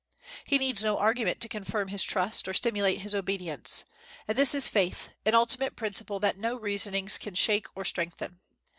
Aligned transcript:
He 0.45 0.57
needs 0.57 0.83
no 0.83 0.97
arguments 0.97 1.41
to 1.41 1.47
confirm 1.47 1.89
his 1.89 2.03
trust 2.03 2.47
or 2.47 2.53
stimulate 2.55 3.01
his 3.01 3.13
obedience. 3.13 3.85
And 4.27 4.35
this 4.35 4.55
is 4.55 4.67
faith, 4.67 5.09
an 5.27 5.35
ultimate 5.35 5.75
principle 5.75 6.19
that 6.21 6.39
no 6.39 6.55
reasonings 6.55 7.19
can 7.19 7.35
shake 7.35 7.67
or 7.75 7.85
strengthen. 7.85 8.39